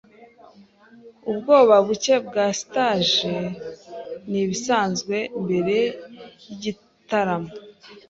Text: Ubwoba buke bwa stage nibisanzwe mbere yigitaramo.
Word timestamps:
Ubwoba 1.29 1.75
buke 1.85 2.15
bwa 2.27 2.45
stage 2.61 3.31
nibisanzwe 4.31 5.17
mbere 5.43 5.77
yigitaramo. 6.45 7.51